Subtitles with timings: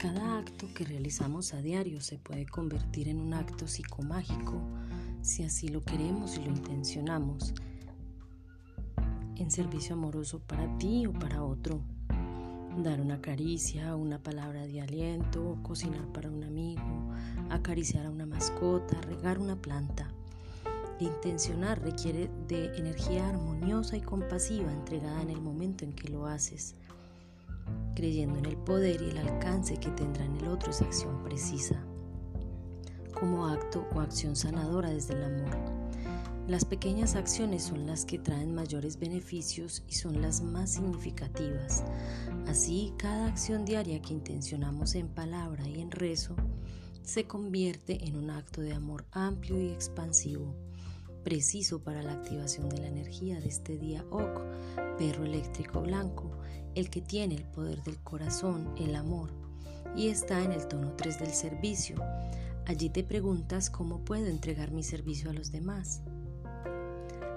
[0.00, 4.58] Cada acto que realizamos a diario se puede convertir en un acto psicomágico
[5.20, 7.52] si así lo queremos y lo intencionamos,
[9.36, 11.82] en servicio amoroso para ti o para otro.
[12.82, 17.10] Dar una caricia, una palabra de aliento, cocinar para un amigo,
[17.50, 20.10] acariciar a una mascota, regar una planta.
[20.98, 26.74] Intencionar requiere de energía armoniosa y compasiva entregada en el momento en que lo haces,
[27.94, 31.84] creyendo en el poder y el alcance que tendrá en el otro esa acción precisa,
[33.12, 35.56] como acto o acción sanadora desde el amor.
[36.48, 41.84] Las pequeñas acciones son las que traen mayores beneficios y son las más significativas.
[42.48, 46.34] Así, cada acción diaria que intencionamos en palabra y en rezo
[47.02, 50.69] se convierte en un acto de amor amplio y expansivo
[51.22, 54.40] preciso para la activación de la energía de este día OC,
[54.98, 56.30] perro eléctrico blanco,
[56.74, 59.30] el que tiene el poder del corazón, el amor,
[59.96, 61.96] y está en el tono 3 del servicio.
[62.66, 66.02] Allí te preguntas cómo puedo entregar mi servicio a los demás.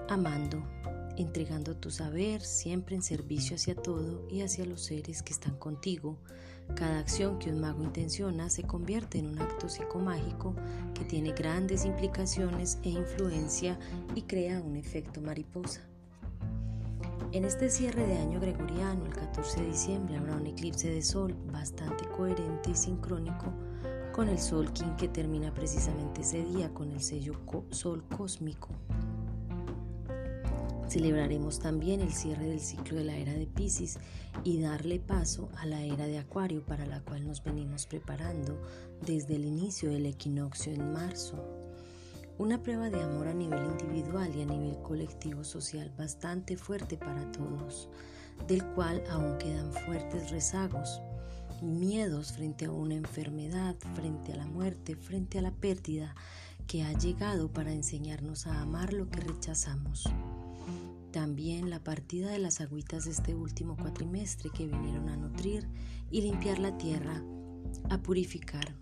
[0.08, 0.62] Amando,
[1.16, 6.18] entregando tu saber siempre en servicio hacia todo y hacia los seres que están contigo,
[6.74, 10.54] cada acción que un mago intenciona se convierte en un acto psicomágico
[10.94, 13.78] que tiene grandes implicaciones e influencia
[14.14, 15.82] y crea un efecto mariposa.
[17.32, 21.34] En este cierre de año gregoriano, el 14 de diciembre, habrá un eclipse de sol
[21.52, 23.52] bastante coherente y sincrónico
[24.12, 27.34] con el sol King que termina precisamente ese día con el sello
[27.70, 28.68] sol cósmico.
[30.88, 33.98] Celebraremos también el cierre del ciclo de la era de Pisces
[34.44, 38.60] y darle paso a la era de Acuario para la cual nos venimos preparando
[39.04, 41.42] desde el inicio del equinoccio en marzo.
[42.36, 47.30] Una prueba de amor a nivel individual y a nivel colectivo social bastante fuerte para
[47.32, 47.88] todos,
[48.48, 51.00] del cual aún quedan fuertes rezagos,
[51.62, 56.14] miedos frente a una enfermedad, frente a la muerte, frente a la pérdida,
[56.66, 60.08] que ha llegado para enseñarnos a amar lo que rechazamos.
[61.14, 65.64] También la partida de las agüitas de este último cuatrimestre que vinieron a nutrir
[66.10, 67.22] y limpiar la tierra,
[67.88, 68.74] a purificar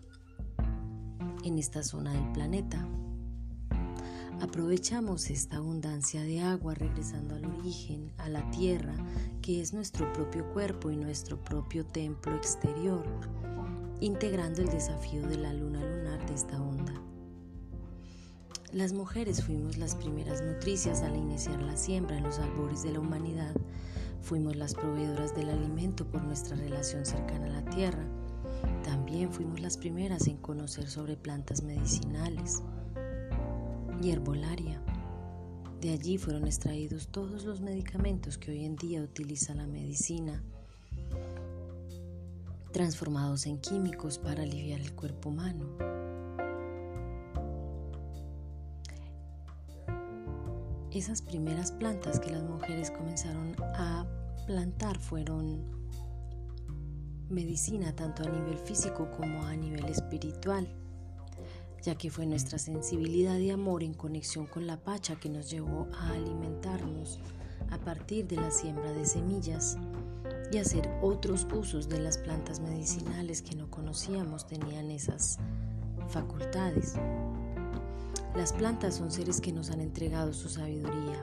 [1.45, 2.89] en esta zona del planeta.
[4.41, 8.95] Aprovechamos esta abundancia de agua regresando al origen, a la tierra,
[9.43, 13.05] que es nuestro propio cuerpo y nuestro propio templo exterior,
[14.01, 16.95] integrando el desafío de la luna lunar de esta onda.
[18.73, 23.01] Las mujeres fuimos las primeras nutricias al iniciar la siembra en los albores de la
[23.01, 23.55] humanidad.
[24.23, 28.03] Fuimos las proveedoras del alimento por nuestra relación cercana a la tierra.
[28.83, 32.63] También fuimos las primeras en conocer sobre plantas medicinales
[34.03, 34.81] y herbolaria.
[35.83, 40.43] De allí fueron extraídos todos los medicamentos que hoy en día utiliza la medicina,
[42.73, 46.12] transformados en químicos para aliviar el cuerpo humano.
[50.95, 54.07] Esas primeras plantas que las mujeres comenzaron a
[54.47, 55.65] plantar fueron
[57.31, 60.69] medicina tanto a nivel físico como a nivel espiritual,
[61.83, 65.89] ya que fue nuestra sensibilidad y amor en conexión con la pacha que nos llevó
[65.95, 67.19] a alimentarnos
[67.71, 69.79] a partir de la siembra de semillas
[70.53, 75.39] y hacer otros usos de las plantas medicinales que no conocíamos tenían esas
[76.09, 76.97] facultades.
[78.35, 81.23] Las plantas son seres que nos han entregado su sabiduría,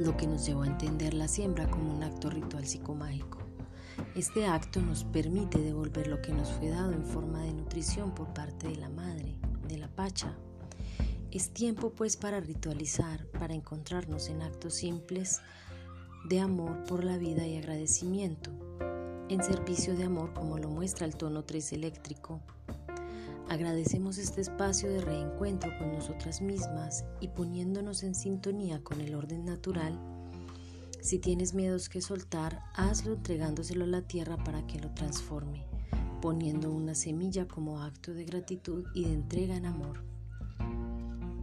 [0.00, 3.38] lo que nos llevó a entender la siembra como un acto ritual psicomágico.
[4.16, 8.34] Este acto nos permite devolver lo que nos fue dado en forma de nutrición por
[8.34, 9.36] parte de la madre,
[9.68, 10.34] de la pacha.
[11.30, 15.40] Es tiempo pues para ritualizar, para encontrarnos en actos simples
[16.28, 18.50] de amor por la vida y agradecimiento,
[19.28, 22.40] en servicio de amor como lo muestra el tono 3 eléctrico
[23.48, 29.44] Agradecemos este espacio de reencuentro con nosotras mismas y poniéndonos en sintonía con el orden
[29.44, 29.98] natural.
[31.00, 35.66] Si tienes miedos que soltar, hazlo entregándoselo a la tierra para que lo transforme,
[36.20, 40.04] poniendo una semilla como acto de gratitud y de entrega en amor.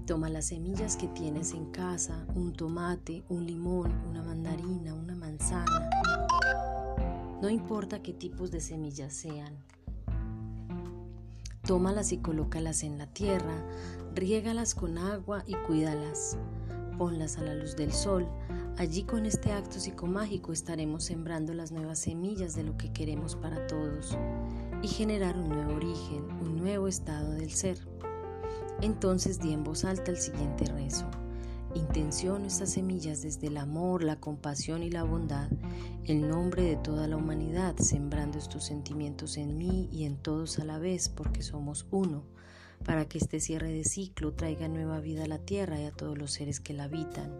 [0.07, 5.89] Toma las semillas que tienes en casa, un tomate, un limón, una mandarina, una manzana.
[7.41, 9.53] No importa qué tipos de semillas sean,
[11.69, 13.63] Tómalas y colócalas en la tierra,
[14.15, 16.35] riégalas con agua y cuídalas.
[16.97, 18.27] Ponlas a la luz del sol.
[18.79, 23.67] Allí con este acto psicomágico estaremos sembrando las nuevas semillas de lo que queremos para
[23.67, 24.17] todos
[24.81, 27.77] y generar un nuevo origen, un nuevo estado del ser.
[28.81, 31.05] Entonces di en voz alta el siguiente rezo.
[31.75, 35.49] Intenciono estas semillas desde el amor, la compasión y la bondad,
[36.03, 40.65] el nombre de toda la humanidad, sembrando estos sentimientos en mí y en todos a
[40.65, 42.23] la vez, porque somos uno,
[42.83, 46.17] para que este cierre de ciclo traiga nueva vida a la tierra y a todos
[46.17, 47.31] los seres que la habitan.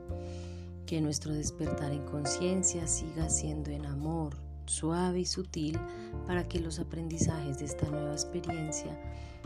[0.86, 4.38] Que nuestro despertar en conciencia siga siendo en amor,
[4.68, 5.80] suave y sutil,
[6.28, 8.96] para que los aprendizajes de esta nueva experiencia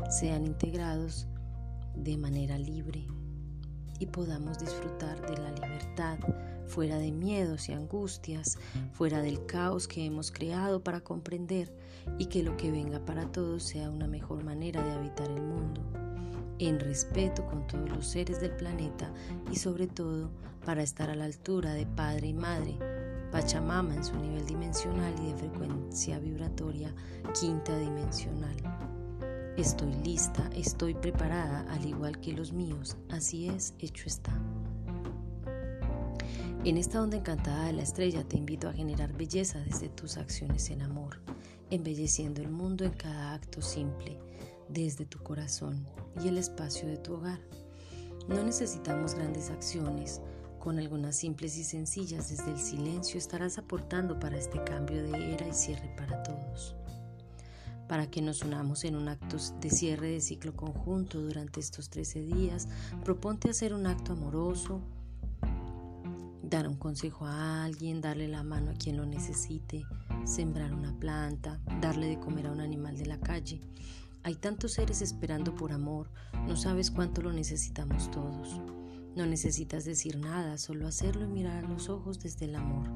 [0.09, 1.27] sean integrados
[1.95, 3.07] de manera libre
[4.03, 6.19] y podamos disfrutar de la libertad
[6.67, 8.57] fuera de miedos y angustias,
[8.91, 11.73] fuera del caos que hemos creado para comprender
[12.17, 15.81] y que lo que venga para todos sea una mejor manera de habitar el mundo,
[16.59, 19.09] en respeto con todos los seres del planeta
[19.50, 20.29] y sobre todo
[20.65, 22.77] para estar a la altura de Padre y Madre,
[23.31, 26.94] Pachamama en su nivel dimensional y de frecuencia vibratoria
[27.39, 28.82] quinta dimensional.
[29.57, 32.97] Estoy lista, estoy preparada, al igual que los míos.
[33.09, 34.31] Así es, hecho está.
[36.63, 40.71] En esta onda encantada de la estrella te invito a generar belleza desde tus acciones
[40.71, 41.19] en amor,
[41.69, 44.17] embelleciendo el mundo en cada acto simple,
[44.69, 45.85] desde tu corazón
[46.23, 47.39] y el espacio de tu hogar.
[48.27, 50.19] No necesitamos grandes acciones,
[50.57, 55.47] con algunas simples y sencillas desde el silencio estarás aportando para este cambio de era
[55.47, 56.75] y cierre para todos
[57.94, 62.24] para que nos unamos en un acto de cierre de ciclo conjunto durante estos 13
[62.24, 62.68] días.
[63.06, 64.81] Proponte hacer un acto amoroso,
[66.42, 69.86] dar un consejo a alguien, darle la mano a quien lo necesite,
[70.25, 73.62] sembrar una planta, darle de comer a un animal de la calle.
[74.24, 76.10] Hay tantos seres esperando por amor,
[76.48, 78.60] no sabes cuánto lo necesitamos todos.
[79.16, 82.88] No necesitas decir nada, solo hacerlo y mirar a los ojos desde el amor.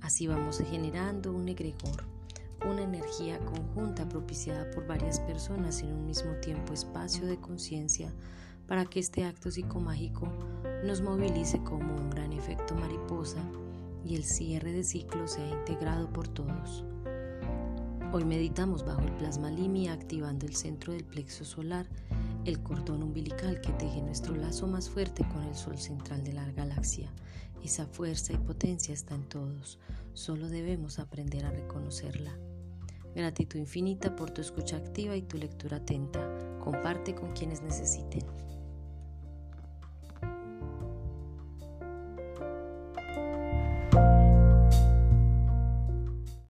[0.00, 2.17] Así vamos generando un egregor
[2.66, 8.12] una energía conjunta propiciada por varias personas en un mismo tiempo espacio de conciencia
[8.66, 10.28] para que este acto psicomágico
[10.84, 13.42] nos movilice como un gran efecto mariposa
[14.04, 16.84] y el cierre de ciclo sea integrado por todos.
[18.12, 21.86] Hoy meditamos bajo el plasma limi activando el centro del plexo solar,
[22.44, 26.50] el cordón umbilical que teje nuestro lazo más fuerte con el sol central de la
[26.52, 27.12] galaxia.
[27.62, 29.78] Esa fuerza y potencia está en todos,
[30.14, 32.32] solo debemos aprender a reconocerla.
[33.18, 36.20] Gratitud infinita por tu escucha activa y tu lectura atenta.
[36.60, 38.22] Comparte con quienes necesiten.